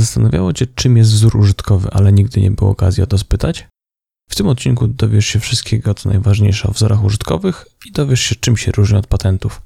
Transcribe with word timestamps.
Zastanawiało 0.00 0.52
Cię, 0.52 0.66
czym 0.66 0.96
jest 0.96 1.10
wzór 1.10 1.36
użytkowy, 1.36 1.88
ale 1.90 2.12
nigdy 2.12 2.40
nie 2.40 2.50
było 2.50 2.70
okazji 2.70 3.02
o 3.02 3.06
to 3.06 3.18
spytać? 3.18 3.68
W 4.30 4.34
tym 4.34 4.48
odcinku 4.48 4.88
dowiesz 4.88 5.26
się 5.26 5.40
wszystkiego, 5.40 5.94
co 5.94 6.08
najważniejsze 6.08 6.68
o 6.68 6.72
wzorach 6.72 7.04
użytkowych 7.04 7.66
i 7.86 7.92
dowiesz 7.92 8.20
się, 8.20 8.34
czym 8.34 8.56
się 8.56 8.72
różni 8.72 8.98
od 8.98 9.06
patentów. 9.06 9.62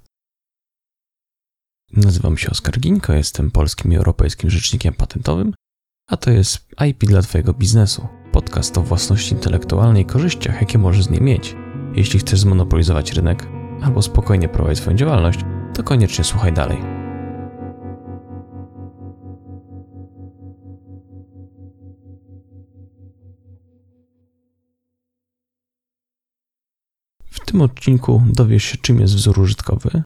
Nazywam 1.93 2.39
się 2.39 2.51
Oskar 2.51 2.81
Ginko, 2.81 3.13
jestem 3.13 3.51
polskim 3.51 3.93
i 3.93 3.97
europejskim 3.97 4.51
rzecznikiem 4.51 4.95
patentowym, 4.95 5.55
a 6.11 6.17
to 6.17 6.31
jest 6.31 6.69
IP 6.89 7.05
dla 7.05 7.23
Twojego 7.23 7.55
biznesu. 7.55 8.09
Podcast 8.33 8.79
o 8.79 8.83
własności 8.83 9.35
intelektualnej 9.35 10.03
i 10.03 10.07
korzyściach, 10.07 10.61
jakie 10.61 10.79
możesz 10.79 11.05
z 11.05 11.11
niej 11.11 11.21
mieć. 11.21 11.57
Jeśli 11.95 12.19
chcesz 12.19 12.41
zmonopolizować 12.41 13.13
rynek 13.13 13.49
albo 13.83 14.03
spokojnie 14.03 14.49
prowadzić 14.49 14.79
swoją 14.79 14.97
działalność, 14.97 15.41
to 15.75 15.83
koniecznie 15.83 16.25
słuchaj 16.25 16.53
dalej. 16.53 17.04
W 27.45 27.47
tym 27.47 27.61
odcinku 27.61 28.23
dowiesz 28.27 28.65
się, 28.65 28.79
czym 28.79 29.01
jest 29.01 29.15
wzór 29.15 29.39
użytkowy, 29.39 30.03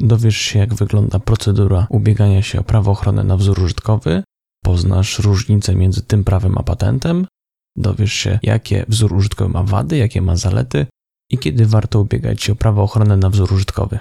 dowiesz 0.00 0.36
się, 0.36 0.58
jak 0.58 0.74
wygląda 0.74 1.18
procedura 1.18 1.86
ubiegania 1.90 2.42
się 2.42 2.60
o 2.60 2.64
prawo 2.64 2.90
ochrony 2.90 3.24
na 3.24 3.36
wzór 3.36 3.60
użytkowy, 3.60 4.22
poznasz 4.64 5.18
różnicę 5.18 5.74
między 5.74 6.02
tym 6.02 6.24
prawem 6.24 6.58
a 6.58 6.62
patentem, 6.62 7.26
dowiesz 7.76 8.12
się, 8.12 8.38
jakie 8.42 8.84
wzór 8.88 9.12
użytkowy 9.12 9.50
ma 9.50 9.62
wady, 9.62 9.96
jakie 9.96 10.22
ma 10.22 10.36
zalety 10.36 10.86
i 11.30 11.38
kiedy 11.38 11.66
warto 11.66 12.00
ubiegać 12.00 12.42
się 12.42 12.52
o 12.52 12.56
prawo 12.56 12.82
ochrony 12.82 13.16
na 13.16 13.30
wzór 13.30 13.52
użytkowy. 13.52 13.98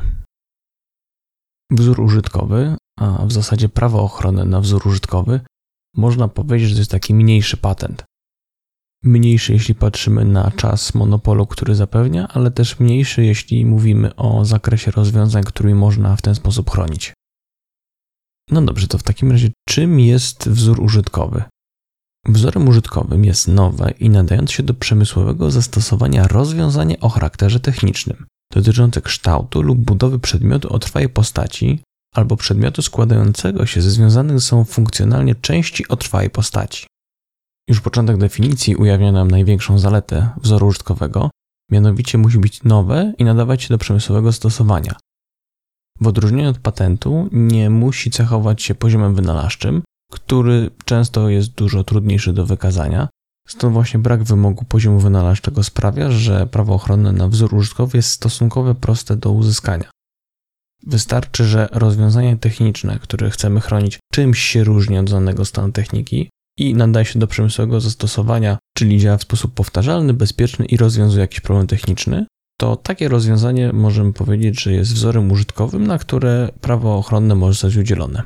Wzór 1.72 1.99
użytkowy, 1.99 2.76
a 2.99 3.26
w 3.26 3.32
zasadzie 3.32 3.70
prawo 3.70 4.02
ochrony 4.04 4.46
na 4.46 4.62
wzór 4.62 4.88
użytkowy, 4.88 5.40
można 5.96 6.27
powiedzieć, 6.27 6.70
że 6.70 6.76
to 6.76 6.82
jest 6.82 6.91
taki 6.91 7.13
mniejszy 7.13 7.58
patent 7.58 8.04
mniejszy, 9.03 9.53
jeśli 9.53 9.76
patrzymy 9.76 10.26
na 10.26 10.51
czas 10.51 10.93
monopolu, 10.93 11.48
który 11.48 11.76
zapewnia, 11.76 12.27
ale 12.27 12.51
też 12.51 12.79
mniejszy, 12.79 13.26
jeśli 13.26 13.65
mówimy 13.65 14.15
o 14.15 14.45
zakresie 14.45 14.91
rozwiązań, 14.91 15.43
którymi 15.43 15.76
można 15.76 16.15
w 16.15 16.21
ten 16.21 16.35
sposób 16.35 16.70
chronić. 16.70 17.13
No 18.51 18.62
dobrze, 18.62 18.87
to 18.87 18.98
w 18.98 19.04
takim 19.04 19.31
razie 19.31 19.49
czym 19.67 19.99
jest 19.99 20.49
wzór 20.49 20.81
użytkowy? 20.81 21.43
Wzorem 22.27 22.67
użytkowym 22.67 23.26
jest 23.26 23.48
nowe 23.48 23.91
i 23.99 24.09
nadające 24.09 24.54
się 24.54 24.63
do 24.63 24.73
przemysłowego 24.73 25.51
zastosowania 25.51 26.27
rozwiązanie 26.27 26.99
o 26.99 27.09
charakterze 27.09 27.59
technicznym, 27.59 28.26
dotyczące 28.54 29.01
kształtu 29.01 29.61
lub 29.61 29.79
budowy 29.79 30.20
przedmiotu 30.20 30.73
o 30.73 30.79
trwałej 30.79 31.09
postaci 31.09 31.79
albo 32.15 32.37
przedmiotu 32.37 32.82
składającego 32.82 33.65
się 33.65 33.82
ze 33.82 33.91
związanych 33.91 34.41
sobą 34.41 34.65
funkcjonalnie 34.65 35.35
części 35.35 35.87
o 35.87 35.95
trwałej 35.95 36.29
postaci. 36.29 36.87
Już 37.68 37.82
początek 37.82 38.18
definicji 38.18 38.76
ujawnia 38.76 39.12
nam 39.12 39.32
największą 39.32 39.79
zaletę 39.79 40.29
wzoru 40.37 40.68
użytkowego, 40.68 41.29
mianowicie 41.71 42.18
musi 42.18 42.40
być 42.40 42.63
nowe 42.63 43.13
i 43.18 43.23
nadawać 43.23 43.63
się 43.63 43.70
do 43.70 43.77
przemysłowego 43.77 44.34
stosowania. 44.34 44.96
W 46.01 46.07
odróżnieniu 46.07 46.49
od 46.49 46.60
patentu 46.60 47.29
nie 47.32 47.70
musi 47.70 48.12
cechować 48.12 48.63
się 48.63 48.76
poziomem 48.76 49.15
wynalazczym, 49.15 49.82
który 50.12 50.71
często 50.85 51.29
jest 51.29 51.49
dużo 51.54 51.84
trudniejszy 51.84 52.34
do 52.34 52.45
wykazania. 52.45 53.10
Stąd 53.48 53.73
właśnie 53.73 53.99
brak 53.99 54.23
wymogu 54.23 54.65
poziomu 54.65 54.99
wynalazczego 54.99 55.63
sprawia, 55.63 56.12
że 56.12 56.48
prawo 56.48 56.73
ochronne 56.73 57.12
na 57.12 57.27
wzór 57.27 57.54
użytkowy 57.54 57.98
jest 57.98 58.10
stosunkowo 58.10 58.76
proste 58.76 59.15
do 59.15 59.32
uzyskania. 59.32 59.90
Wystarczy, 60.84 61.45
że 61.45 61.70
rozwiązanie 61.71 62.38
techniczne, 62.38 62.99
które 62.99 63.29
chcemy 63.29 63.62
chronić, 63.62 63.99
czymś 64.13 64.40
się 64.40 64.63
różni 64.63 64.97
od 64.97 65.12
danego 65.12 65.45
stanu 65.45 65.72
techniki, 65.72 66.29
i 66.58 66.74
nadaje 66.74 67.06
się 67.06 67.19
do 67.19 67.28
przemysłowego 67.28 67.81
zastosowania, 67.81 68.58
czyli 68.78 69.00
działa 69.00 69.18
w 69.18 69.22
sposób 69.22 69.53
powtarzalny, 69.53 70.13
bezpieczny 70.13 70.66
i 70.66 70.78
rozwiązuje 70.78 71.22
jakiś 71.22 71.40
problem 71.40 71.68
techniczny, 71.68 72.25
to 72.59 72.75
takie 72.75 73.08
rozwiązanie 73.08 73.73
możemy 73.73 74.13
powiedzieć, 74.13 74.62
że 74.62 74.73
jest 74.73 74.94
wzorem 74.94 75.31
użytkowym, 75.31 75.88
na 75.88 75.97
które 75.97 76.50
prawo 76.62 76.97
ochronne 76.97 77.35
może 77.35 77.53
zostać 77.53 77.78
udzielone. 77.78 78.23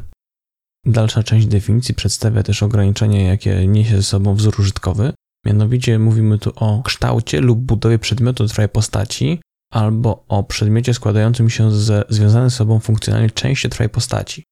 Dalsza 0.86 1.24
część 1.24 1.48
definicji 1.48 1.96
przedstawia 1.96 2.44
też 2.44 2.64
ograniczenia, 2.64 3.22
jakie 3.22 3.68
niesie 3.68 3.96
ze 3.96 4.04
sobą 4.04 4.36
wzór 4.36 4.60
użytkowy. 4.60 5.14
Mianowicie 5.46 6.00
mówimy 6.00 6.40
tu 6.40 6.52
o 6.56 6.84
kształcie 6.84 7.42
lub 7.42 7.60
budowie 7.60 8.00
przedmiotu 8.00 8.48
trwałej 8.48 8.70
postaci, 8.70 9.40
albo 9.74 10.26
o 10.28 10.44
przedmiocie 10.44 10.94
składającym 10.94 11.50
się 11.50 11.72
ze 11.72 12.04
związanej 12.10 12.50
ze 12.50 12.56
sobą 12.56 12.80
funkcjonalnie 12.80 13.30
części 13.30 13.70
trwałej 13.70 13.90
postaci. 13.90 14.44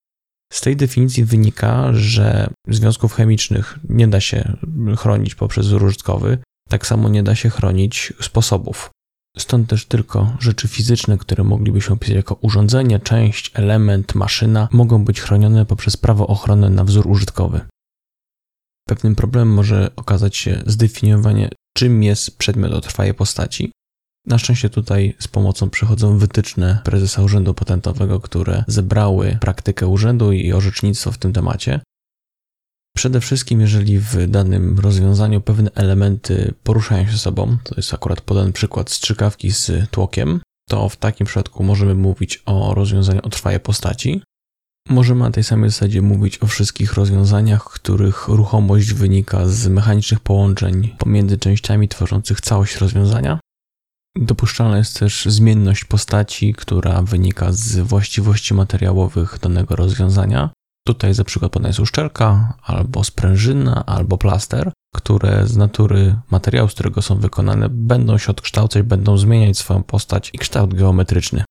Z 0.53 0.61
tej 0.61 0.75
definicji 0.75 1.25
wynika, 1.25 1.93
że 1.93 2.49
związków 2.67 3.13
chemicznych 3.13 3.79
nie 3.89 4.07
da 4.07 4.21
się 4.21 4.57
chronić 4.97 5.35
poprzez 5.35 5.71
użytkowy, 5.71 6.37
tak 6.69 6.87
samo 6.87 7.09
nie 7.09 7.23
da 7.23 7.35
się 7.35 7.49
chronić 7.49 8.13
sposobów. 8.21 8.89
Stąd 9.37 9.69
też 9.69 9.85
tylko 9.85 10.37
rzeczy 10.39 10.67
fizyczne, 10.67 11.17
które 11.17 11.43
moglibyśmy 11.43 11.93
opisać 11.93 12.15
jako 12.15 12.35
urządzenie, 12.35 12.99
część, 12.99 13.51
element, 13.53 14.15
maszyna, 14.15 14.67
mogą 14.71 15.05
być 15.05 15.21
chronione 15.21 15.65
poprzez 15.65 15.97
prawo 15.97 16.27
ochrony 16.27 16.69
na 16.69 16.83
wzór 16.83 17.07
użytkowy. 17.07 17.61
Pewnym 18.87 19.15
problemem 19.15 19.53
może 19.53 19.91
okazać 19.95 20.37
się 20.37 20.63
zdefiniowanie, 20.65 21.49
czym 21.77 22.03
jest 22.03 22.37
przedmiot 22.37 22.73
o 22.73 22.81
trwałej 22.81 23.13
postaci, 23.13 23.71
na 24.29 24.37
szczęście 24.37 24.69
tutaj 24.69 25.15
z 25.19 25.27
pomocą 25.27 25.69
przychodzą 25.69 26.17
wytyczne 26.17 26.81
prezesa 26.83 27.21
Urzędu 27.21 27.53
Patentowego, 27.53 28.19
które 28.19 28.63
zebrały 28.67 29.37
praktykę 29.41 29.87
urzędu 29.87 30.31
i 30.31 30.53
orzecznictwo 30.53 31.11
w 31.11 31.17
tym 31.17 31.33
temacie. 31.33 31.79
Przede 32.95 33.21
wszystkim, 33.21 33.61
jeżeli 33.61 33.99
w 33.99 34.27
danym 34.27 34.79
rozwiązaniu 34.79 35.41
pewne 35.41 35.71
elementy 35.75 36.53
poruszają 36.63 37.07
się 37.07 37.17
sobą, 37.17 37.57
to 37.63 37.75
jest 37.77 37.93
akurat 37.93 38.21
podany 38.21 38.51
przykład 38.51 38.91
strzykawki 38.91 39.51
z 39.51 39.89
tłokiem, 39.91 40.41
to 40.69 40.89
w 40.89 40.97
takim 40.97 41.27
przypadku 41.27 41.63
możemy 41.63 41.95
mówić 41.95 42.43
o 42.45 42.73
rozwiązaniu 42.73 43.19
o 43.23 43.29
trwałej 43.29 43.59
postaci. 43.59 44.21
Możemy 44.89 45.19
na 45.19 45.31
tej 45.31 45.43
samej 45.43 45.69
zasadzie 45.69 46.01
mówić 46.01 46.37
o 46.43 46.47
wszystkich 46.47 46.93
rozwiązaniach, 46.93 47.63
których 47.63 48.27
ruchomość 48.27 48.93
wynika 48.93 49.47
z 49.47 49.67
mechanicznych 49.67 50.19
połączeń 50.19 50.95
pomiędzy 50.97 51.37
częściami 51.37 51.87
tworzących 51.87 52.41
całość 52.41 52.77
rozwiązania. 52.77 53.39
Dopuszczalna 54.15 54.77
jest 54.77 54.99
też 54.99 55.25
zmienność 55.25 55.85
postaci, 55.85 56.53
która 56.53 57.01
wynika 57.01 57.51
z 57.51 57.79
właściwości 57.79 58.53
materiałowych 58.53 59.39
danego 59.41 59.75
rozwiązania. 59.75 60.49
Tutaj 60.87 61.13
za 61.13 61.23
przykład 61.23 61.51
podana 61.51 61.69
jest 61.69 61.79
uszczelka, 61.79 62.57
albo 62.63 63.03
sprężyna, 63.03 63.85
albo 63.85 64.17
plaster, 64.17 64.71
które 64.95 65.47
z 65.47 65.57
natury 65.57 66.15
materiału, 66.31 66.69
z 66.69 66.73
którego 66.73 67.01
są 67.01 67.15
wykonane, 67.15 67.69
będą 67.69 68.17
się 68.17 68.31
odkształcać, 68.31 68.83
będą 68.83 69.17
zmieniać 69.17 69.57
swoją 69.57 69.83
postać 69.83 70.29
i 70.33 70.37
kształt 70.37 70.73
geometryczny. 70.73 71.43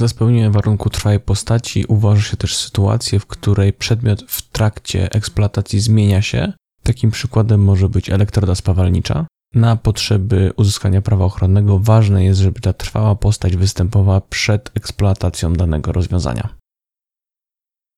Za 0.00 0.08
spełnienie 0.08 0.50
warunku 0.50 0.90
trwałej 0.90 1.20
postaci 1.20 1.84
uważa 1.88 2.22
się 2.22 2.36
też 2.36 2.56
sytuację, 2.56 3.20
w 3.20 3.26
której 3.26 3.72
przedmiot 3.72 4.22
w 4.28 4.42
trakcie 4.42 5.12
eksploatacji 5.12 5.80
zmienia 5.80 6.22
się. 6.22 6.52
Takim 6.82 7.10
przykładem 7.10 7.64
może 7.64 7.88
być 7.88 8.10
elektroda 8.10 8.54
spawalnicza, 8.54 9.26
na 9.56 9.76
potrzeby 9.76 10.52
uzyskania 10.56 11.02
prawa 11.02 11.24
ochronnego 11.24 11.78
ważne 11.78 12.24
jest, 12.24 12.40
żeby 12.40 12.60
ta 12.60 12.72
trwała 12.72 13.14
postać 13.14 13.56
występowała 13.56 14.20
przed 14.20 14.70
eksploatacją 14.74 15.52
danego 15.52 15.92
rozwiązania. 15.92 16.48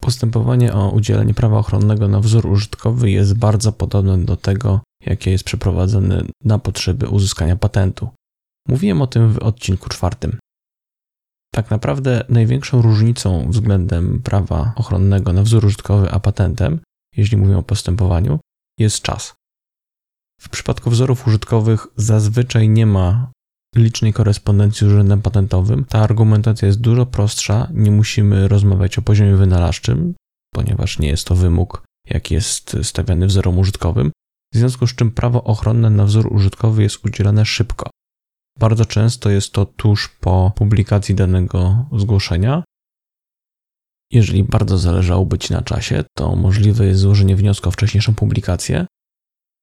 Postępowanie 0.01 0.75
o 0.75 0.91
udzielenie 0.91 1.35
prawa 1.35 1.59
ochronnego 1.59 2.09
na 2.09 2.21
wzór 2.21 2.47
użytkowy 2.47 3.11
jest 3.11 3.39
bardzo 3.39 3.73
podobne 3.73 4.19
do 4.19 4.37
tego, 4.37 4.81
jakie 5.07 5.31
jest 5.31 5.45
przeprowadzone 5.45 6.25
na 6.45 6.59
potrzeby 6.59 7.09
uzyskania 7.09 7.57
patentu. 7.57 8.09
Mówiłem 8.69 9.03
o 9.03 9.07
tym 9.07 9.33
w 9.33 9.39
odcinku 9.39 9.89
czwartym. 9.89 10.39
Tak 11.55 11.71
naprawdę 11.71 12.25
największą 12.29 12.83
różnicą 12.83 13.51
względem 13.51 14.23
prawa 14.23 14.73
ochronnego 14.77 15.33
na 15.33 15.43
wzór 15.43 15.65
użytkowy 15.65 16.11
a 16.11 16.21
patentem, 16.21 16.81
jeśli 17.17 17.37
mówimy 17.37 17.59
o 17.59 17.63
postępowaniu, 17.63 18.39
jest 18.79 19.03
czas. 19.03 19.35
W 20.41 20.49
przypadku 20.49 20.91
wzorów 20.91 21.27
użytkowych 21.27 21.87
zazwyczaj 21.97 22.69
nie 22.69 22.87
ma 22.87 23.33
licznej 23.77 24.13
korespondencji 24.13 24.87
z 24.87 24.93
urzędem 24.93 25.23
patentowym. 25.23 25.85
Ta 25.85 25.99
argumentacja 25.99 26.67
jest 26.67 26.81
dużo 26.81 27.07
prostsza, 27.07 27.69
nie 27.75 27.91
musimy 27.91 28.49
rozmawiać 28.49 28.99
o 28.99 29.03
poziomie 29.03 29.37
wynalazczym, 29.37 30.15
ponieważ 30.55 30.99
nie 30.99 31.09
jest 31.09 31.27
to 31.27 31.35
wymóg, 31.35 31.83
jaki 32.11 32.35
jest 32.35 32.77
stawiany 32.83 33.27
wzorom 33.27 33.59
użytkowym, 33.59 34.13
w 34.55 34.57
związku 34.57 34.87
z 34.87 34.95
czym 34.95 35.11
prawo 35.11 35.45
ochronne 35.45 35.91
na 35.91 36.05
wzór 36.05 36.33
użytkowy 36.33 36.83
jest 36.83 37.05
udzielane 37.07 37.45
szybko. 37.45 37.91
Bardzo 38.59 38.85
często 38.85 39.31
jest 39.31 39.53
to 39.53 39.67
tuż 39.67 40.09
po 40.09 40.53
publikacji 40.57 41.15
danego 41.15 41.87
zgłoszenia. 41.97 42.65
Jeżeli 44.13 44.45
bardzo 44.45 44.79
zależałoby 44.79 45.39
Ci 45.39 45.53
na 45.53 45.63
czasie, 45.63 46.05
to 46.17 46.37
możliwe 46.37 46.87
jest 46.87 47.01
złożenie 47.01 47.37
wniosku 47.37 47.69
o 47.69 47.73
wcześniejszą 47.73 48.15
publikację, 48.15 48.87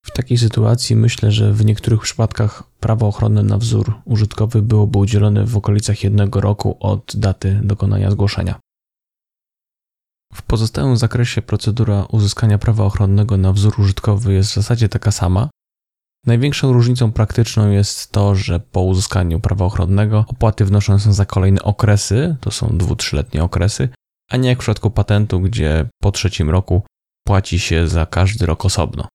w 0.06 0.12
takiej 0.12 0.38
sytuacji 0.38 0.96
myślę, 0.96 1.32
że 1.32 1.54
w 1.54 1.66
niektórych 1.66 2.02
przypadkach 2.02 2.64
prawo 2.80 3.08
ochronne 3.08 3.44
na 3.44 3.58
wzór 3.58 3.94
użytkowy 4.06 4.62
byłoby 4.62 5.00
udzielone 5.00 5.46
w 5.46 5.58
okolicach 5.58 6.04
jednego 6.04 6.42
roku 6.42 6.78
od 6.80 7.14
daty 7.16 7.60
dokonania 7.64 8.12
zgłoszenia. 8.12 8.60
W 10.34 10.42
pozostałym 10.42 10.98
zakresie 10.98 11.42
procedura 11.42 12.06
uzyskania 12.12 12.58
prawa 12.58 12.84
ochronnego 12.84 13.38
na 13.38 13.54
wzór 13.54 13.80
użytkowy 13.80 14.34
jest 14.34 14.52
w 14.52 14.56
zasadzie 14.56 14.90
taka 14.90 15.12
sama. 15.12 15.50
Największą 16.26 16.74
różnicą 16.74 17.12
praktyczną 17.12 17.70
jest 17.70 18.12
to, 18.12 18.36
że 18.36 18.60
po 18.60 18.82
uzyskaniu 18.82 19.40
prawa 19.40 19.66
ochronnego 19.66 20.26
opłaty 20.28 20.66
wnoszone 20.66 21.00
są 21.00 21.14
za 21.14 21.26
kolejne 21.26 21.64
okresy, 21.64 22.36
to 22.42 22.52
są 22.52 22.78
dwu-trzyletnie 22.78 23.44
okresy, 23.44 23.90
a 24.32 24.38
nie 24.38 24.50
jak 24.50 24.58
w 24.58 24.62
przypadku 24.62 24.92
patentu, 24.92 25.40
gdzie 25.40 25.90
po 26.02 26.12
trzecim 26.12 26.50
roku 26.50 26.84
płaci 27.28 27.60
się 27.60 27.88
za 27.88 28.06
każdy 28.06 28.46
rok 28.46 28.66
osobno. 28.66 29.08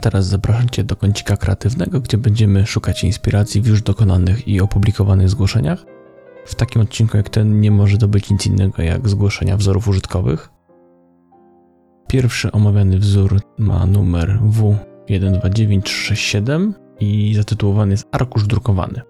Teraz 0.00 0.26
zapraszam 0.26 0.68
Cię 0.68 0.84
do 0.84 0.96
kącika 0.96 1.36
kreatywnego, 1.36 2.00
gdzie 2.00 2.18
będziemy 2.18 2.66
szukać 2.66 3.04
inspiracji 3.04 3.62
w 3.62 3.66
już 3.66 3.82
dokonanych 3.82 4.48
i 4.48 4.60
opublikowanych 4.60 5.28
zgłoszeniach. 5.28 5.84
W 6.46 6.54
takim 6.54 6.82
odcinku 6.82 7.16
jak 7.16 7.28
ten 7.28 7.60
nie 7.60 7.70
może 7.70 7.98
to 7.98 8.08
być 8.08 8.30
nic 8.30 8.46
innego 8.46 8.82
jak 8.82 9.08
zgłoszenia 9.08 9.56
wzorów 9.56 9.88
użytkowych. 9.88 10.50
Pierwszy 12.08 12.52
omawiany 12.52 12.98
wzór 12.98 13.40
ma 13.58 13.86
numer 13.86 14.38
W129367 15.08 16.72
i 17.00 17.34
zatytułowany 17.36 17.90
jest 17.90 18.08
Arkusz 18.12 18.46
drukowany. 18.46 19.00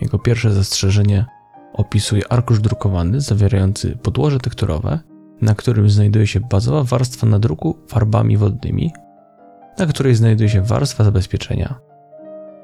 Jego 0.00 0.18
pierwsze 0.18 0.52
zastrzeżenie 0.52 1.26
opisuje 1.72 2.32
arkusz 2.32 2.60
drukowany 2.60 3.20
zawierający 3.20 3.96
podłoże 3.96 4.38
tekturowe, 4.38 4.98
na 5.40 5.54
którym 5.54 5.90
znajduje 5.90 6.26
się 6.26 6.40
bazowa 6.40 6.84
warstwa 6.84 7.26
nadruku 7.26 7.78
farbami 7.88 8.36
wodnymi 8.36 8.92
na 9.78 9.86
której 9.86 10.14
znajduje 10.14 10.48
się 10.48 10.62
warstwa 10.62 11.04
zabezpieczenia. 11.04 11.74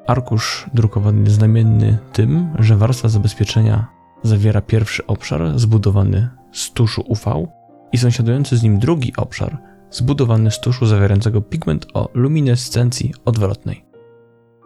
Arkusz 0.07 0.67
drukowany 0.75 1.31
znamienny 1.31 1.99
tym, 2.13 2.49
że 2.59 2.77
warstwa 2.77 3.09
zabezpieczenia 3.09 3.87
zawiera 4.23 4.61
pierwszy 4.61 5.07
obszar 5.07 5.59
zbudowany 5.59 6.29
z 6.53 6.73
tuszu 6.73 7.05
UV 7.09 7.47
i 7.93 7.99
sąsiadujący 7.99 8.57
z 8.57 8.63
nim 8.63 8.79
drugi 8.79 9.13
obszar 9.17 9.59
zbudowany 9.91 10.51
z 10.51 10.61
tuszu 10.61 10.87
zawierającego 10.87 11.41
pigment 11.41 11.87
o 11.95 12.09
luminescencji 12.15 13.15
odwrotnej. 13.25 13.85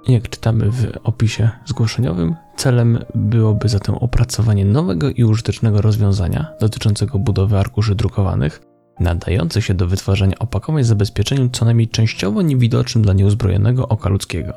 Jak 0.08 0.28
czytamy 0.28 0.70
w 0.70 0.92
opisie 1.04 1.50
zgłoszeniowym, 1.66 2.34
celem 2.56 2.98
byłoby 3.14 3.68
zatem 3.68 3.94
opracowanie 3.94 4.64
nowego 4.64 5.10
i 5.10 5.24
użytecznego 5.24 5.80
rozwiązania 5.80 6.52
dotyczącego 6.60 7.18
budowy 7.18 7.58
arkuszy 7.58 7.94
drukowanych, 7.94 8.62
nadający 9.00 9.62
się 9.62 9.74
do 9.74 9.86
wytwarzania 9.86 10.38
opakowań 10.38 10.84
z 10.84 10.86
zabezpieczeniem 10.86 11.50
co 11.50 11.64
najmniej 11.64 11.88
częściowo 11.88 12.42
niewidocznym 12.42 13.04
dla 13.04 13.12
nieuzbrojonego 13.12 13.88
oka 13.88 14.08
ludzkiego. 14.08 14.52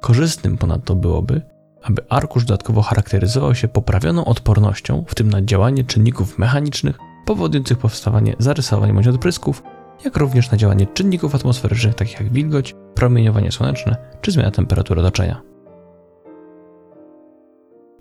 Korzystnym 0.00 0.58
ponadto 0.58 0.94
byłoby, 0.94 1.42
aby 1.82 2.02
arkusz 2.08 2.44
dodatkowo 2.44 2.82
charakteryzował 2.82 3.54
się 3.54 3.68
poprawioną 3.68 4.24
odpornością, 4.24 5.04
w 5.08 5.14
tym 5.14 5.30
na 5.30 5.42
działanie 5.42 5.84
czynników 5.84 6.38
mechanicznych 6.38 6.98
powodujących 7.26 7.78
powstawanie 7.78 8.36
zarysowań 8.38 8.92
bądź 8.92 9.06
odprysków, 9.06 9.62
jak 10.04 10.16
również 10.16 10.50
na 10.50 10.56
działanie 10.56 10.86
czynników 10.86 11.34
atmosferycznych 11.34 11.94
takich 11.94 12.20
jak 12.20 12.32
wilgoć, 12.32 12.74
promieniowanie 12.94 13.52
słoneczne 13.52 13.96
czy 14.20 14.32
zmiana 14.32 14.50
temperatury 14.50 15.00
otoczenia. 15.00 15.53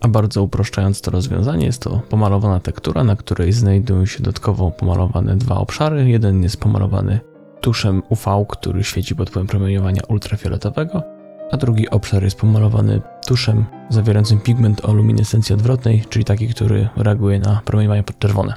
A 0.03 0.07
bardzo 0.07 0.43
uproszczając 0.43 1.01
to 1.01 1.11
rozwiązanie, 1.11 1.65
jest 1.65 1.81
to 1.81 2.01
pomalowana 2.09 2.59
tektura, 2.59 3.03
na 3.03 3.15
której 3.15 3.51
znajdują 3.51 4.05
się 4.05 4.23
dodatkowo 4.23 4.71
pomalowane 4.71 5.35
dwa 5.35 5.55
obszary. 5.55 6.09
Jeden 6.09 6.43
jest 6.43 6.57
pomalowany 6.57 7.19
tuszem 7.61 8.03
UV, 8.09 8.45
który 8.49 8.83
świeci 8.83 9.15
pod 9.15 9.29
wpływem 9.29 9.47
promieniowania 9.47 10.01
ultrafioletowego, 10.07 11.03
a 11.51 11.57
drugi 11.57 11.89
obszar 11.89 12.23
jest 12.23 12.39
pomalowany 12.39 13.01
tuszem 13.27 13.65
zawierającym 13.89 14.39
pigment 14.39 14.85
o 14.85 14.93
luminescencji 14.93 15.55
odwrotnej, 15.55 16.03
czyli 16.09 16.25
taki, 16.25 16.47
który 16.47 16.89
reaguje 16.97 17.39
na 17.39 17.61
promieniowanie 17.65 18.03
podczerwone. 18.03 18.53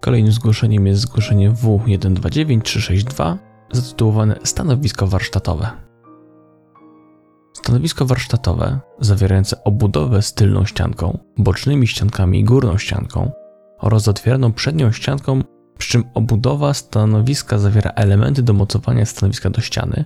Kolejnym 0.00 0.32
zgłoszeniem 0.32 0.86
jest 0.86 1.00
zgłoszenie 1.00 1.50
W129362 1.50 3.36
zatytułowane 3.72 4.36
Stanowisko 4.44 5.06
warsztatowe. 5.06 5.85
Stanowisko 7.56 8.06
warsztatowe, 8.06 8.80
zawierające 9.00 9.64
obudowę 9.64 10.22
z 10.22 10.34
tylną 10.34 10.64
ścianką, 10.64 11.18
bocznymi 11.38 11.86
ściankami 11.86 12.40
i 12.40 12.44
górną 12.44 12.78
ścianką 12.78 13.30
oraz 13.78 14.08
otwieraną 14.08 14.52
przednią 14.52 14.92
ścianką, 14.92 15.42
przy 15.78 15.90
czym 15.90 16.04
obudowa 16.14 16.74
stanowiska 16.74 17.58
zawiera 17.58 17.90
elementy 17.90 18.42
do 18.42 18.52
mocowania 18.52 19.06
stanowiska 19.06 19.50
do 19.50 19.60
ściany, 19.60 20.04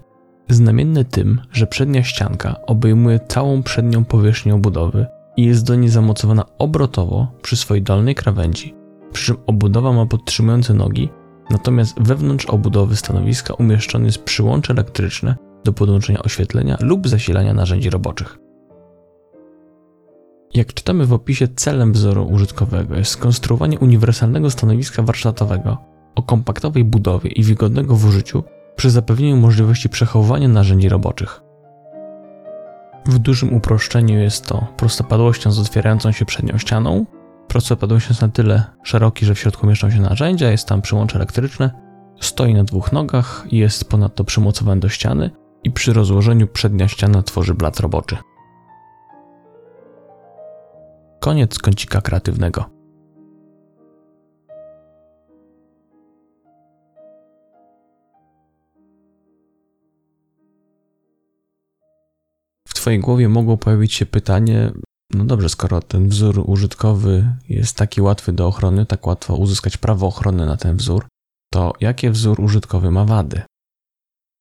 znamienne 0.48 1.04
tym, 1.04 1.40
że 1.52 1.66
przednia 1.66 2.02
ścianka 2.02 2.56
obejmuje 2.66 3.20
całą 3.28 3.62
przednią 3.62 4.04
powierzchnię 4.04 4.54
obudowy 4.54 5.06
i 5.36 5.44
jest 5.44 5.66
do 5.66 5.74
niej 5.74 5.88
zamocowana 5.88 6.44
obrotowo 6.58 7.32
przy 7.42 7.56
swojej 7.56 7.82
dolnej 7.82 8.14
krawędzi, 8.14 8.74
przy 9.12 9.26
czym 9.26 9.36
obudowa 9.46 9.92
ma 9.92 10.06
podtrzymujące 10.06 10.74
nogi, 10.74 11.08
natomiast 11.50 12.02
wewnątrz 12.02 12.46
obudowy 12.46 12.96
stanowiska 12.96 13.54
umieszczony 13.54 14.06
jest 14.06 14.24
przyłącze 14.24 14.72
elektryczne 14.72 15.49
do 15.64 15.72
podłączenia 15.72 16.22
oświetlenia 16.22 16.76
lub 16.80 17.08
zasilania 17.08 17.54
narzędzi 17.54 17.90
roboczych. 17.90 18.38
Jak 20.54 20.74
czytamy 20.74 21.06
w 21.06 21.12
opisie, 21.12 21.48
celem 21.48 21.92
wzoru 21.92 22.26
użytkowego 22.26 22.96
jest 22.96 23.10
skonstruowanie 23.10 23.78
uniwersalnego 23.78 24.50
stanowiska 24.50 25.02
warsztatowego 25.02 25.78
o 26.14 26.22
kompaktowej 26.22 26.84
budowie 26.84 27.30
i 27.30 27.42
wygodnego 27.42 27.96
w 27.96 28.04
użyciu 28.04 28.44
przy 28.76 28.90
zapewnieniu 28.90 29.36
możliwości 29.36 29.88
przechowywania 29.88 30.48
narzędzi 30.48 30.88
roboczych. 30.88 31.40
W 33.06 33.18
dużym 33.18 33.54
uproszczeniu 33.54 34.18
jest 34.18 34.46
to 34.46 34.66
prostopadłością 34.76 35.50
z 35.50 35.58
otwierającą 35.58 36.12
się 36.12 36.24
przednią 36.24 36.58
ścianą. 36.58 37.06
Prostopadłością 37.48 38.08
jest 38.10 38.22
na 38.22 38.28
tyle 38.28 38.64
szeroki, 38.82 39.26
że 39.26 39.34
w 39.34 39.38
środku 39.38 39.66
mieszczą 39.66 39.90
się 39.90 40.00
narzędzia, 40.00 40.50
jest 40.50 40.68
tam 40.68 40.82
przyłącze 40.82 41.16
elektryczne, 41.16 41.70
stoi 42.20 42.54
na 42.54 42.64
dwóch 42.64 42.92
nogach, 42.92 43.46
jest 43.50 43.90
ponadto 43.90 44.24
przymocowany 44.24 44.80
do 44.80 44.88
ściany 44.88 45.30
i 45.64 45.70
przy 45.70 45.92
rozłożeniu 45.92 46.46
przednia 46.46 46.88
ściana 46.88 47.22
tworzy 47.22 47.54
blat 47.54 47.80
roboczy. 47.80 48.16
Koniec 51.20 51.58
kącika 51.58 52.00
kreatywnego. 52.00 52.64
W 62.68 62.74
Twojej 62.74 63.00
głowie 63.00 63.28
mogło 63.28 63.56
pojawić 63.56 63.94
się 63.94 64.06
pytanie: 64.06 64.72
no 65.14 65.24
dobrze, 65.24 65.48
skoro 65.48 65.80
ten 65.82 66.08
wzór 66.08 66.44
użytkowy 66.46 67.36
jest 67.48 67.76
taki 67.76 68.02
łatwy 68.02 68.32
do 68.32 68.46
ochrony, 68.46 68.86
tak 68.86 69.06
łatwo 69.06 69.36
uzyskać 69.36 69.76
prawo 69.76 70.06
ochrony 70.06 70.46
na 70.46 70.56
ten 70.56 70.76
wzór, 70.76 71.06
to 71.52 71.72
jakie 71.80 72.10
wzór 72.10 72.40
użytkowy 72.40 72.90
ma 72.90 73.04
wady? 73.04 73.42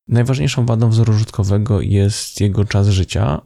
Najważniejszą 0.10 0.66
wadą 0.66 0.90
wzoru 0.90 1.14
użytkowego 1.14 1.82
jest 1.82 2.42
jego 2.42 2.66
czas 2.66 2.88
życia. 2.88 3.42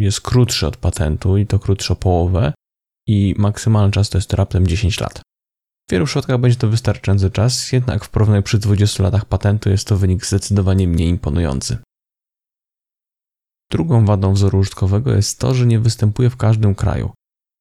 Jest 0.00 0.20
krótszy 0.20 0.66
od 0.66 0.76
patentu 0.76 1.36
i 1.36 1.46
to 1.46 1.58
krótszy 1.58 1.92
o 1.92 1.96
połowę 1.96 2.52
i 3.08 3.34
maksymalny 3.38 3.92
czas 3.92 4.10
to 4.10 4.18
jest 4.18 4.32
raptem 4.32 4.66
10 4.66 5.00
lat. 5.00 5.20
W 5.88 5.92
wielu 5.92 6.06
przypadkach 6.06 6.38
będzie 6.40 6.58
to 6.58 6.68
wystarczający 6.68 7.30
czas, 7.30 7.72
jednak 7.72 8.04
w 8.04 8.10
porównaniu 8.10 8.42
przy 8.42 8.58
20 8.58 9.02
latach 9.02 9.24
patentu 9.24 9.70
jest 9.70 9.88
to 9.88 9.96
wynik 9.96 10.26
zdecydowanie 10.26 10.88
mniej 10.88 11.08
imponujący. 11.08 11.78
Drugą 13.70 14.04
wadą 14.04 14.32
wzoru 14.32 14.58
użytkowego 14.58 15.14
jest 15.14 15.38
to, 15.38 15.54
że 15.54 15.66
nie 15.66 15.78
występuje 15.78 16.30
w 16.30 16.36
każdym 16.36 16.74
kraju. 16.74 17.12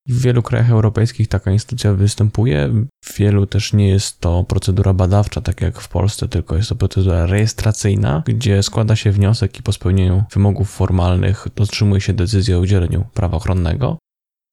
W 0.08 0.22
wielu 0.22 0.44
krajach 0.44 0.70
europejskich 0.70 1.28
taka 1.28 1.52
instytucja 1.52 1.94
występuje, 1.94 2.70
w 3.06 3.18
wielu 3.18 3.46
też 3.46 3.74
nie 3.74 3.90
jest 3.90 4.20
to 4.20 4.44
procedura 4.44 4.94
badawcza, 4.94 5.42
tak 5.42 5.62
jak 5.62 5.82
w 5.82 5.90
Polsce, 5.90 6.28
tylko 6.28 6.56
jest 6.56 6.70
to 6.70 6.76
procedura 6.76 7.26
rejestracyjna, 7.26 8.24
gdzie 8.26 8.64
składa 8.64 8.96
się 8.96 9.12
wniosek 9.12 9.60
i 9.60 9.64
po 9.64 9.74
spełnieniu 9.74 10.24
wymogów 10.34 10.72
formalnych 10.72 11.48
otrzymuje 11.60 12.02
się 12.02 12.14
decyzję 12.14 12.58
o 12.58 12.60
udzieleniu 12.60 13.06
prawa 13.14 13.38
ochronnego. 13.38 13.98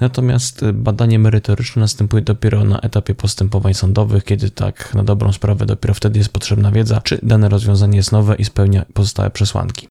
Natomiast 0.00 0.71
badanie 0.71 1.19
merytoryczne 1.19 1.81
następuje 1.81 2.23
dopiero 2.23 2.64
na 2.64 2.81
etapie 2.81 3.14
postępowań 3.14 3.75
sądowych, 3.75 4.25
kiedy 4.25 4.50
tak 4.50 4.95
na 4.95 5.05
dobrą 5.05 5.33
sprawę 5.33 5.67
dopiero 5.67 5.95
wtedy 5.95 6.19
jest 6.19 6.33
potrzebna 6.33 6.73
wiedza, 6.73 7.00
czy 7.00 7.19
dane 7.23 7.49
rozwiązanie 7.49 7.97
jest 7.97 8.12
nowe 8.12 8.35
i 8.35 8.45
spełnia 8.45 8.85
pozostałe 8.95 9.31
przesłanki. 9.31 9.88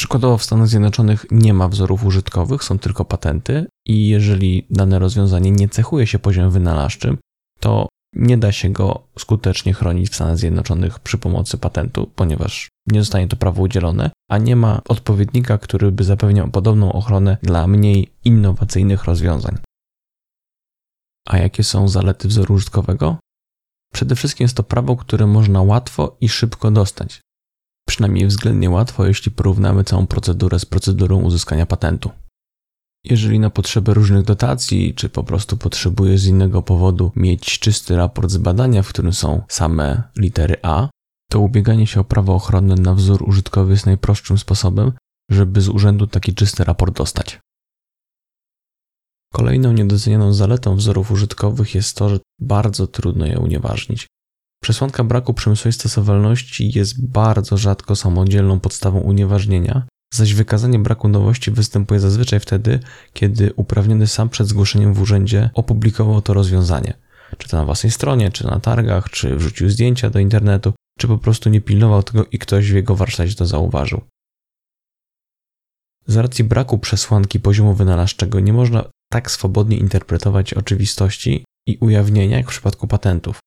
Przykładowo 0.00 0.38
w 0.38 0.44
Stanach 0.44 0.68
Zjednoczonych 0.68 1.26
nie 1.30 1.54
ma 1.54 1.68
wzorów 1.68 2.04
użytkowych, 2.04 2.64
są 2.64 2.78
tylko 2.78 3.04
patenty 3.04 3.66
i 3.86 4.08
jeżeli 4.08 4.66
dane 4.70 4.98
rozwiązanie 4.98 5.50
nie 5.50 5.68
cechuje 5.68 6.06
się 6.06 6.18
poziomem 6.18 6.50
wynalazczym, 6.50 7.18
to 7.58 7.88
nie 8.16 8.38
da 8.38 8.52
się 8.52 8.70
go 8.70 9.02
skutecznie 9.18 9.74
chronić 9.74 10.10
w 10.10 10.14
Stanach 10.14 10.38
Zjednoczonych 10.38 10.98
przy 10.98 11.18
pomocy 11.18 11.58
patentu, 11.58 12.10
ponieważ 12.14 12.68
nie 12.86 13.00
zostanie 13.00 13.28
to 13.28 13.36
prawo 13.36 13.62
udzielone, 13.62 14.10
a 14.30 14.38
nie 14.38 14.56
ma 14.56 14.80
odpowiednika, 14.88 15.58
który 15.58 15.92
by 15.92 16.04
zapewniał 16.04 16.50
podobną 16.50 16.92
ochronę 16.92 17.36
dla 17.42 17.66
mniej 17.66 18.12
innowacyjnych 18.24 19.04
rozwiązań. 19.04 19.58
A 21.28 21.38
jakie 21.38 21.64
są 21.64 21.88
zalety 21.88 22.28
wzoru 22.28 22.54
użytkowego? 22.54 23.16
Przede 23.92 24.14
wszystkim 24.14 24.44
jest 24.44 24.56
to 24.56 24.62
prawo, 24.62 24.96
które 24.96 25.26
można 25.26 25.62
łatwo 25.62 26.16
i 26.20 26.28
szybko 26.28 26.70
dostać. 26.70 27.20
Przynajmniej 27.90 28.26
względnie 28.26 28.70
łatwo, 28.70 29.06
jeśli 29.06 29.32
porównamy 29.32 29.84
całą 29.84 30.06
procedurę 30.06 30.58
z 30.58 30.64
procedurą 30.64 31.22
uzyskania 31.22 31.66
patentu. 31.66 32.10
Jeżeli 33.04 33.38
na 33.38 33.50
potrzeby 33.50 33.94
różnych 33.94 34.24
dotacji, 34.24 34.94
czy 34.94 35.08
po 35.08 35.24
prostu 35.24 35.56
potrzebujesz 35.56 36.20
z 36.20 36.26
innego 36.26 36.62
powodu 36.62 37.12
mieć 37.16 37.58
czysty 37.58 37.96
raport 37.96 38.30
z 38.30 38.36
badania, 38.36 38.82
w 38.82 38.88
którym 38.88 39.12
są 39.12 39.42
same 39.48 40.02
litery 40.16 40.56
A, 40.62 40.88
to 41.30 41.40
ubieganie 41.40 41.86
się 41.86 42.00
o 42.00 42.04
prawo 42.04 42.34
ochronne 42.34 42.74
na 42.74 42.94
wzór 42.94 43.28
użytkowy 43.28 43.72
jest 43.72 43.86
najprostszym 43.86 44.38
sposobem, 44.38 44.92
żeby 45.30 45.60
z 45.60 45.68
urzędu 45.68 46.06
taki 46.06 46.34
czysty 46.34 46.64
raport 46.64 46.96
dostać. 46.96 47.38
Kolejną 49.32 49.72
niedocenianą 49.72 50.32
zaletą 50.32 50.76
wzorów 50.76 51.10
użytkowych 51.10 51.74
jest 51.74 51.96
to, 51.96 52.08
że 52.08 52.18
bardzo 52.40 52.86
trudno 52.86 53.26
je 53.26 53.38
unieważnić. 53.38 54.06
Przesłanka 54.62 55.04
braku 55.04 55.34
przemysłowej 55.34 55.72
stosowalności 55.72 56.78
jest 56.78 57.06
bardzo 57.06 57.56
rzadko 57.56 57.96
samodzielną 57.96 58.60
podstawą 58.60 59.00
unieważnienia, 59.00 59.86
zaś 60.14 60.34
wykazanie 60.34 60.78
braku 60.78 61.08
nowości 61.08 61.50
występuje 61.50 62.00
zazwyczaj 62.00 62.40
wtedy, 62.40 62.80
kiedy 63.12 63.52
uprawniony 63.56 64.06
sam 64.06 64.28
przed 64.28 64.48
zgłoszeniem 64.48 64.94
w 64.94 65.00
urzędzie 65.00 65.50
opublikował 65.54 66.22
to 66.22 66.34
rozwiązanie. 66.34 66.94
Czy 67.38 67.48
to 67.48 67.56
na 67.56 67.64
własnej 67.64 67.90
stronie, 67.90 68.30
czy 68.30 68.46
na 68.46 68.60
targach, 68.60 69.10
czy 69.10 69.36
wrzucił 69.36 69.70
zdjęcia 69.70 70.10
do 70.10 70.18
internetu, 70.18 70.72
czy 70.98 71.08
po 71.08 71.18
prostu 71.18 71.50
nie 71.50 71.60
pilnował 71.60 72.02
tego 72.02 72.24
i 72.24 72.38
ktoś 72.38 72.72
w 72.72 72.74
jego 72.74 72.96
warsztacie 72.96 73.34
to 73.34 73.46
zauważył. 73.46 74.00
Z 76.06 76.16
racji 76.16 76.44
braku 76.44 76.78
przesłanki 76.78 77.40
poziomu 77.40 77.74
wynalazczego 77.74 78.40
nie 78.40 78.52
można 78.52 78.84
tak 79.12 79.30
swobodnie 79.30 79.76
interpretować 79.76 80.54
oczywistości 80.54 81.44
i 81.66 81.78
ujawnienia 81.80 82.36
jak 82.36 82.46
w 82.46 82.50
przypadku 82.50 82.86
patentów. 82.86 83.40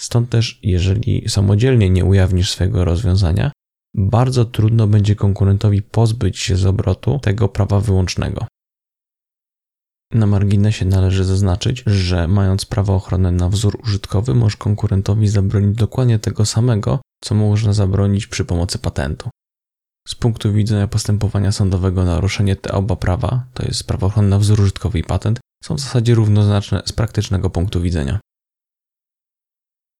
Stąd 0.00 0.30
też, 0.30 0.58
jeżeli 0.62 1.28
samodzielnie 1.28 1.90
nie 1.90 2.04
ujawnisz 2.04 2.50
swojego 2.50 2.84
rozwiązania, 2.84 3.52
bardzo 3.94 4.44
trudno 4.44 4.86
będzie 4.86 5.16
konkurentowi 5.16 5.82
pozbyć 5.82 6.38
się 6.38 6.56
z 6.56 6.66
obrotu 6.66 7.18
tego 7.22 7.48
prawa 7.48 7.80
wyłącznego. 7.80 8.46
Na 10.12 10.26
marginesie 10.26 10.84
należy 10.84 11.24
zaznaczyć, 11.24 11.82
że 11.86 12.28
mając 12.28 12.66
prawo 12.66 12.94
ochronne 12.94 13.32
na 13.32 13.48
wzór 13.48 13.80
użytkowy, 13.82 14.34
możesz 14.34 14.56
konkurentowi 14.56 15.28
zabronić 15.28 15.76
dokładnie 15.76 16.18
tego 16.18 16.46
samego, 16.46 17.00
co 17.24 17.34
można 17.34 17.72
zabronić 17.72 18.26
przy 18.26 18.44
pomocy 18.44 18.78
patentu. 18.78 19.30
Z 20.08 20.14
punktu 20.14 20.52
widzenia 20.52 20.88
postępowania 20.88 21.52
sądowego 21.52 22.04
naruszenie 22.04 22.56
te 22.56 22.72
oba 22.72 22.96
prawa, 22.96 23.44
to 23.54 23.64
jest 23.64 23.86
prawo 23.86 24.06
ochronne 24.06 24.30
na 24.30 24.38
wzór 24.38 24.60
użytkowy 24.60 24.98
i 24.98 25.04
patent, 25.04 25.40
są 25.64 25.74
w 25.74 25.80
zasadzie 25.80 26.14
równoznaczne 26.14 26.82
z 26.86 26.92
praktycznego 26.92 27.50
punktu 27.50 27.80
widzenia. 27.80 28.20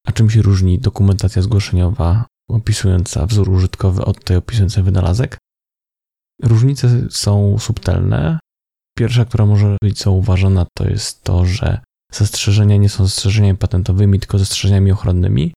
A 0.07 0.11
czym 0.11 0.29
się 0.29 0.41
różni 0.41 0.79
dokumentacja 0.79 1.41
zgłoszeniowa 1.41 2.25
opisująca 2.49 3.25
wzór 3.25 3.49
użytkowy 3.49 4.05
od 4.05 4.23
tej 4.23 4.37
opisującej 4.37 4.83
wynalazek? 4.83 5.37
Różnice 6.43 7.07
są 7.09 7.59
subtelne. 7.59 8.39
Pierwsza, 8.97 9.25
która 9.25 9.45
może 9.45 9.77
być 9.83 9.99
zauważona, 9.99 10.65
to 10.77 10.89
jest 10.89 11.23
to, 11.23 11.45
że 11.45 11.81
zastrzeżenia 12.13 12.77
nie 12.77 12.89
są 12.89 13.05
zastrzeżeniami 13.05 13.57
patentowymi, 13.57 14.19
tylko 14.19 14.39
zastrzeżeniami 14.39 14.91
ochronnymi. 14.91 15.53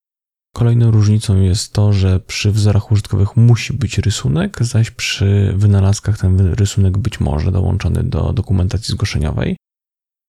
Kolejną 0.55 0.91
różnicą 0.91 1.41
jest 1.41 1.73
to, 1.73 1.93
że 1.93 2.21
przy 2.21 2.53
wzorach 2.53 2.93
użytkowych 2.93 3.37
musi 3.37 3.73
być 3.73 3.99
rysunek, 3.99 4.59
zaś 4.61 4.91
przy 4.91 5.55
wynalazkach 5.57 6.19
ten 6.19 6.41
rysunek 6.41 6.99
być 6.99 7.21
może 7.21 7.53
dołączony 7.53 8.03
do 8.03 8.33
dokumentacji 8.33 8.93
zgłoszeniowej. 8.93 9.57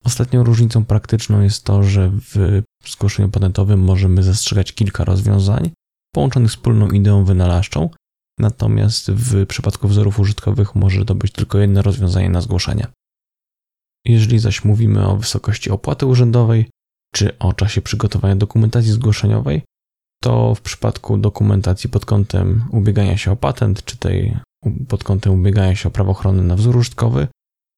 Ostatnią 0.06 0.44
różnicą 0.44 0.86
praktyczną 0.86 1.42
jest 1.42 1.64
to, 1.64 1.84
że 1.84 2.10
w 2.10 2.62
zgłoszeniu 2.86 3.30
patentowym 3.30 3.80
możemy 3.80 4.24
zastrzegać 4.24 4.74
kilka 4.74 5.04
rozwiązań 5.04 5.72
połączonych 6.14 6.50
wspólną 6.52 6.90
ideą 6.90 7.26
wynalazczą, 7.26 7.90
natomiast 8.40 9.12
w 9.12 9.46
przypadku 9.46 9.88
wzorów 9.88 10.20
użytkowych 10.20 10.76
może 10.76 11.06
to 11.06 11.16
być 11.16 11.32
tylko 11.32 11.58
jedno 11.58 11.82
rozwiązanie 11.82 12.30
na 12.30 12.42
zgłoszenie. 12.42 12.88
Jeżeli 14.06 14.40
zaś 14.40 14.64
mówimy 14.64 15.08
o 15.08 15.18
wysokości 15.18 15.70
opłaty 15.70 16.06
urzędowej 16.06 16.70
czy 17.14 17.38
o 17.38 17.54
czasie 17.54 17.82
przygotowania 17.82 18.36
dokumentacji 18.36 18.92
zgłoszeniowej, 18.92 19.62
to 20.24 20.56
w 20.56 20.62
przypadku 20.62 21.18
dokumentacji 21.18 21.90
pod 21.90 22.06
kątem 22.06 22.66
ubiegania 22.72 23.18
się 23.18 23.32
o 23.32 23.36
patent, 23.36 23.86
czy 23.86 23.98
tej 23.98 24.38
pod 24.88 25.04
kątem 25.04 25.34
ubiegania 25.34 25.76
się 25.76 25.90
o 25.90 25.92
prawo 25.92 26.12
ochrony 26.12 26.44
na 26.44 26.56
wzór 26.56 26.78
użytkowy, 26.78 27.28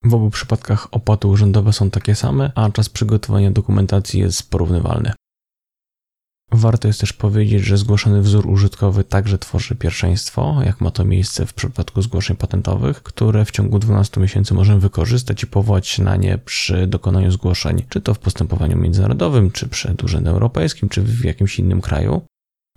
w 0.04 0.14
obu 0.14 0.30
przypadkach 0.30 0.88
opłaty 0.92 1.28
urzędowe 1.28 1.74
są 1.74 1.90
takie 1.90 2.16
same, 2.16 2.52
a 2.56 2.70
czas 2.70 2.90
przygotowania 2.90 3.52
dokumentacji 3.52 4.20
jest 4.20 4.50
porównywalny. 4.50 5.12
Warto 6.52 6.88
jest 6.88 7.00
też 7.00 7.14
powiedzieć, 7.14 7.64
że 7.64 7.78
zgłoszony 7.78 8.22
wzór 8.22 8.48
użytkowy 8.48 9.04
także 9.04 9.38
tworzy 9.38 9.76
pierwszeństwo, 9.76 10.58
jak 10.66 10.82
ma 10.82 10.92
to 10.92 11.06
miejsce 11.06 11.46
w 11.46 11.54
przypadku 11.54 12.02
zgłoszeń 12.02 12.38
patentowych, 12.38 13.04
które 13.04 13.46
w 13.46 13.52
ciągu 13.52 13.80
12 13.80 14.22
miesięcy 14.22 14.54
możemy 14.54 14.80
wykorzystać 14.80 15.44
i 15.44 15.48
powołać 15.48 15.88
się 15.88 16.04
na 16.04 16.16
nie 16.16 16.38
przy 16.38 16.88
dokonaniu 16.88 17.32
zgłoszeń, 17.32 17.84
czy 17.90 18.02
to 18.02 18.14
w 18.14 18.20
postępowaniu 18.20 18.78
międzynarodowym, 18.78 19.52
czy 19.52 19.68
przed 19.68 20.04
Urzędem 20.04 20.34
Europejskim, 20.34 20.90
czy 20.90 21.02
w 21.02 21.24
jakimś 21.24 21.60
innym 21.60 21.82
kraju. 21.82 22.22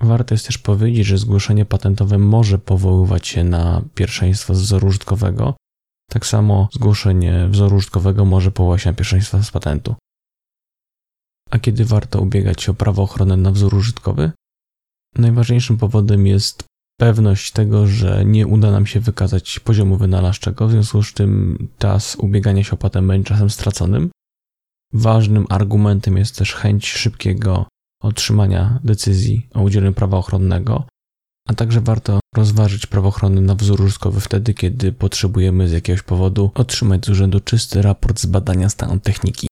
Warto 0.01 0.35
jest 0.35 0.47
też 0.47 0.59
powiedzieć, 0.59 1.07
że 1.07 1.19
zgłoszenie 1.19 1.65
patentowe 1.65 2.19
może 2.19 2.59
powoływać 2.59 3.29
się 3.29 3.45
na 3.45 3.83
pierwszeństwo 3.95 4.55
z 4.55 4.63
wzoru 4.63 4.89
użytkowego. 4.89 5.55
Tak 6.11 6.27
samo 6.27 6.69
zgłoszenie 6.73 7.49
wzoru 7.49 7.77
użytkowego 7.77 8.25
może 8.25 8.51
powołać 8.51 8.85
na 8.85 8.93
pierwszeństwo 8.93 9.43
z 9.43 9.51
patentu. 9.51 9.95
A 11.51 11.59
kiedy 11.59 11.85
warto 11.85 12.21
ubiegać 12.21 12.63
się 12.63 12.73
o 12.73 12.75
prawo 12.75 13.03
ochronne 13.03 13.37
na 13.37 13.51
wzór 13.51 13.75
użytkowy? 13.75 14.33
Najważniejszym 15.15 15.79
powodem 15.79 16.27
jest 16.27 16.65
pewność 17.01 17.53
tego, 17.53 17.87
że 17.87 18.25
nie 18.25 18.47
uda 18.47 18.71
nam 18.71 18.87
się 18.87 19.01
wykazać 19.01 19.61
poziomu 19.61 19.97
wynalazczego, 19.97 20.69
w 20.69 20.71
związku 20.71 21.03
z 21.03 21.13
czym 21.13 21.59
czas 21.79 22.17
ubiegania 22.17 22.65
się 22.65 22.73
o 22.73 22.77
patent 22.77 23.07
będzie 23.07 23.29
czasem 23.29 23.51
straconym. 23.51 24.11
Ważnym 24.93 25.47
argumentem 25.49 26.17
jest 26.17 26.37
też 26.39 26.55
chęć 26.55 26.89
szybkiego 26.89 27.67
otrzymania 28.03 28.81
decyzji 28.85 29.49
o 29.55 29.63
udzieleniu 29.63 29.93
prawa 29.93 30.19
ochronnego, 30.19 30.87
a 31.51 31.55
także 31.55 31.81
warto 31.81 32.21
rozważyć 32.37 32.87
prawo 32.87 33.09
ochronne 33.09 33.41
na 33.41 33.55
wzór 33.55 33.81
użytkowy 33.81 34.21
wtedy, 34.21 34.55
kiedy 34.55 34.93
potrzebujemy 34.93 35.69
z 35.69 35.73
jakiegoś 35.73 36.03
powodu 36.03 36.51
otrzymać 36.55 37.07
z 37.07 37.09
urzędu 37.09 37.41
czysty 37.41 37.83
raport 37.83 38.21
z 38.21 38.27
badania 38.27 38.69
stanu 38.69 39.01
techniki. 39.01 39.47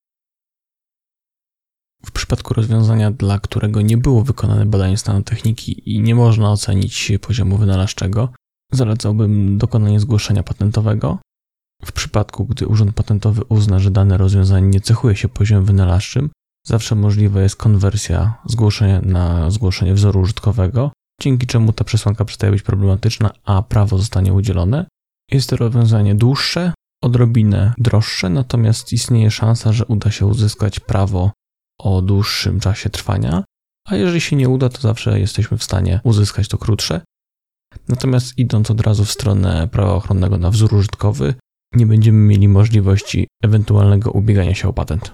W 2.06 2.12
przypadku 2.12 2.54
rozwiązania, 2.54 3.10
dla 3.10 3.38
którego 3.38 3.80
nie 3.80 3.96
było 3.96 4.22
wykonane 4.22 4.66
badanie 4.66 4.96
stanu 4.96 5.22
techniki 5.22 5.94
i 5.94 6.00
nie 6.00 6.14
można 6.14 6.52
ocenić 6.52 7.12
poziomu 7.20 7.56
wynalazczego, 7.56 8.28
zalecałbym 8.72 9.58
dokonanie 9.58 10.00
zgłoszenia 10.00 10.42
patentowego. 10.42 11.18
W 11.84 11.92
przypadku, 11.92 12.44
gdy 12.44 12.66
Urząd 12.66 12.94
Patentowy 12.94 13.42
uzna, 13.48 13.78
że 13.78 13.90
dane 13.90 14.18
rozwiązanie 14.18 14.68
nie 14.68 14.80
cechuje 14.80 15.16
się 15.16 15.28
poziomem 15.28 15.64
wynalazczym, 15.64 16.30
zawsze 16.66 16.94
możliwa 16.94 17.42
jest 17.42 17.56
konwersja 17.56 18.42
zgłoszenia 18.46 19.00
na 19.00 19.50
zgłoszenie 19.50 19.94
wzoru 19.94 20.20
użytkowego, 20.20 20.92
dzięki 21.20 21.46
czemu 21.46 21.72
ta 21.72 21.84
przesłanka 21.84 22.24
przestaje 22.24 22.52
być 22.52 22.62
problematyczna, 22.62 23.30
a 23.44 23.62
prawo 23.62 23.98
zostanie 23.98 24.32
udzielone. 24.32 24.86
Jest 25.30 25.50
to 25.50 25.56
rozwiązanie 25.56 26.14
dłuższe, 26.14 26.72
odrobinę 27.02 27.74
droższe, 27.78 28.28
natomiast 28.28 28.92
istnieje 28.92 29.30
szansa, 29.30 29.72
że 29.72 29.86
uda 29.86 30.10
się 30.10 30.26
uzyskać 30.26 30.80
prawo 30.80 31.32
o 31.80 32.02
dłuższym 32.02 32.60
czasie 32.60 32.90
trwania, 32.90 33.44
a 33.86 33.96
jeżeli 33.96 34.20
się 34.20 34.36
nie 34.36 34.48
uda, 34.48 34.68
to 34.68 34.80
zawsze 34.80 35.20
jesteśmy 35.20 35.58
w 35.58 35.64
stanie 35.64 36.00
uzyskać 36.04 36.48
to 36.48 36.58
krótsze. 36.58 37.00
Natomiast 37.88 38.38
idąc 38.38 38.70
od 38.70 38.80
razu 38.80 39.04
w 39.04 39.10
stronę 39.10 39.68
prawa 39.68 39.94
ochronnego 39.94 40.38
na 40.38 40.50
wzór 40.50 40.74
użytkowy, 40.74 41.34
nie 41.74 41.86
będziemy 41.86 42.18
mieli 42.18 42.48
możliwości 42.48 43.28
ewentualnego 43.42 44.10
ubiegania 44.10 44.54
się 44.54 44.68
o 44.68 44.72
patent. 44.72 45.12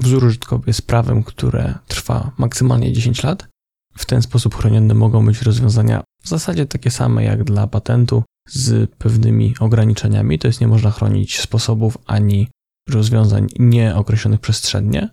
Wzór 0.00 0.24
użytkowy 0.24 0.64
jest 0.66 0.86
prawem, 0.86 1.22
które 1.22 1.74
trwa 1.86 2.32
maksymalnie 2.38 2.92
10 2.92 3.22
lat. 3.22 3.48
W 3.96 4.06
ten 4.06 4.22
sposób 4.22 4.54
chronione 4.54 4.94
mogą 4.94 5.26
być 5.26 5.42
rozwiązania 5.42 6.04
w 6.22 6.28
zasadzie 6.28 6.66
takie 6.66 6.90
same 6.90 7.24
jak 7.24 7.44
dla 7.44 7.66
patentu, 7.66 8.22
z 8.48 8.90
pewnymi 8.90 9.54
ograniczeniami, 9.60 10.38
to 10.38 10.46
jest 10.46 10.60
nie 10.60 10.68
można 10.68 10.90
chronić 10.90 11.40
sposobów 11.40 11.98
ani 12.06 12.48
rozwiązań 12.88 13.46
nieokreślonych 13.58 14.40
przestrzennie. 14.40 15.08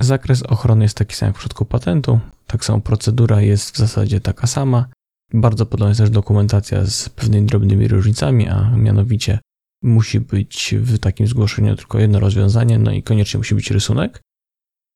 Zakres 0.00 0.42
ochrony 0.42 0.84
jest 0.84 0.96
taki 0.96 1.16
sam 1.16 1.26
jak 1.26 1.36
w 1.36 1.38
przypadku 1.38 1.64
patentu, 1.64 2.20
tak 2.46 2.64
samo 2.64 2.80
procedura 2.80 3.40
jest 3.40 3.74
w 3.74 3.78
zasadzie 3.78 4.20
taka 4.20 4.46
sama. 4.46 4.86
Bardzo 5.32 5.66
podobna 5.66 5.88
jest 5.88 6.00
też 6.00 6.10
dokumentacja 6.10 6.84
z 6.84 7.08
pewnymi 7.08 7.46
drobnymi 7.46 7.88
różnicami, 7.88 8.48
a 8.48 8.70
mianowicie 8.70 9.38
musi 9.82 10.20
być 10.20 10.74
w 10.78 10.98
takim 10.98 11.26
zgłoszeniu 11.26 11.76
tylko 11.76 11.98
jedno 11.98 12.20
rozwiązanie, 12.20 12.78
no 12.78 12.92
i 12.92 13.02
koniecznie 13.02 13.38
musi 13.38 13.54
być 13.54 13.70
rysunek. 13.70 14.20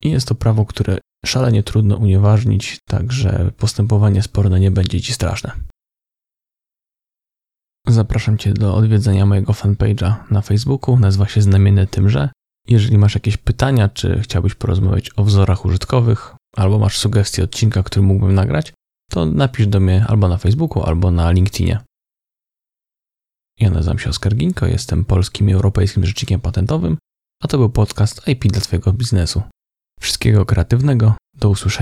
I 0.02 0.10
jest 0.10 0.28
to 0.28 0.34
prawo, 0.34 0.66
które 0.66 0.98
szalenie 1.26 1.62
trudno 1.62 1.96
unieważnić, 1.96 2.78
także 2.88 3.50
postępowanie 3.56 4.22
sporne 4.22 4.60
nie 4.60 4.70
będzie 4.70 5.00
ci 5.00 5.12
straszne. 5.12 5.52
Zapraszam 7.86 8.38
Cię 8.38 8.52
do 8.52 8.74
odwiedzenia 8.74 9.26
mojego 9.26 9.52
fanpage'a 9.52 10.14
na 10.30 10.40
Facebooku, 10.40 10.98
nazywa 10.98 11.28
się 11.28 11.42
Znamienne 11.42 11.86
Tymże. 11.86 12.30
Jeżeli 12.68 12.98
masz 12.98 13.14
jakieś 13.14 13.36
pytania, 13.36 13.88
czy 13.88 14.20
chciałbyś 14.20 14.54
porozmawiać 14.54 15.10
o 15.16 15.24
wzorach 15.24 15.64
użytkowych, 15.64 16.34
albo 16.56 16.78
masz 16.78 16.98
sugestie 16.98 17.44
odcinka, 17.44 17.82
który 17.82 18.06
mógłbym 18.06 18.34
nagrać, 18.34 18.72
to 19.10 19.26
napisz 19.26 19.66
do 19.66 19.80
mnie 19.80 20.04
albo 20.08 20.28
na 20.28 20.38
Facebooku, 20.38 20.82
albo 20.82 21.10
na 21.10 21.30
LinkedInie. 21.30 21.80
Ja 23.60 23.70
nazywam 23.70 23.98
się 23.98 24.10
Oskar 24.10 24.34
Ginko, 24.34 24.66
jestem 24.66 25.04
polskim 25.04 25.50
i 25.50 25.52
europejskim 25.52 26.06
rzecznikiem 26.06 26.40
patentowym, 26.40 26.98
a 27.42 27.48
to 27.48 27.58
był 27.58 27.70
podcast 27.70 28.28
IP 28.28 28.44
dla 28.44 28.60
Twojego 28.60 28.92
biznesu. 28.92 29.42
Wszystkiego 30.00 30.47
kreatywnego, 30.47 31.14
do 31.35 31.49
usłyszenia. 31.49 31.80